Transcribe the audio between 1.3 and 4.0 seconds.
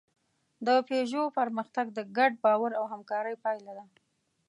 پرمختګ د ګډ باور او همکارۍ پایله ده.